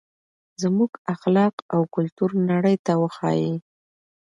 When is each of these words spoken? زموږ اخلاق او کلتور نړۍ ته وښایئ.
زموږ 0.61 0.91
اخلاق 1.13 1.55
او 1.73 1.81
کلتور 1.95 2.29
نړۍ 2.51 2.75
ته 2.85 2.93
وښایئ. 3.01 3.49